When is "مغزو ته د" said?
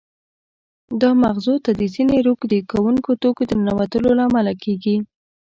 1.23-1.81